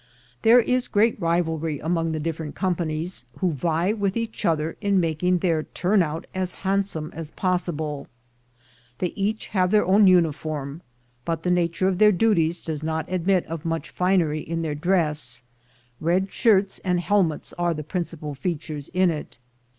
There 0.41 0.59
is 0.61 0.87
great 0.87 1.21
rivalry 1.21 1.77
among 1.77 2.11
the 2.11 2.19
different 2.19 2.55
companies, 2.55 3.25
who 3.37 3.51
vie 3.51 3.93
with 3.93 4.17
each 4.17 4.45
other 4.45 4.75
in 4.81 4.99
making 4.99 5.37
their 5.37 5.61
turn 5.61 6.01
out 6.01 6.25
as 6.33 6.53
hand 6.65 6.87
some 6.87 7.11
as 7.13 7.29
possible. 7.29 8.07
They 8.97 9.09
each 9.09 9.49
have 9.49 9.69
their 9.69 9.85
own 9.85 10.07
uniform, 10.07 10.81
but 11.23 11.43
the 11.43 11.51
nature 11.51 11.87
of 11.87 11.99
their 11.99 12.11
duties 12.11 12.63
does 12.65 12.81
not 12.81 13.13
admit 13.13 13.45
of 13.45 13.63
much 13.63 13.91
finery 13.91 14.39
in 14.41 14.63
their 14.63 14.73
dress; 14.73 15.43
red 15.99 16.31
shirts 16.33 16.79
and 16.79 16.99
helmets 16.99 17.53
are 17.59 17.75
the 17.75 17.83
principal 17.83 18.33
features 18.33 18.89
in 18.95 19.11
it. 19.11 19.37